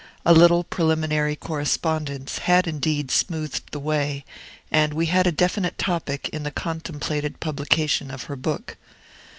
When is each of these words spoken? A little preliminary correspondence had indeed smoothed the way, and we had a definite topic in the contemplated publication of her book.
A 0.25 0.33
little 0.33 0.63
preliminary 0.63 1.35
correspondence 1.35 2.39
had 2.39 2.65
indeed 2.67 3.11
smoothed 3.11 3.69
the 3.69 3.79
way, 3.79 4.25
and 4.71 4.95
we 4.95 5.05
had 5.05 5.27
a 5.27 5.31
definite 5.31 5.77
topic 5.77 6.27
in 6.29 6.41
the 6.41 6.49
contemplated 6.49 7.39
publication 7.39 8.09
of 8.09 8.23
her 8.23 8.35
book. 8.35 8.77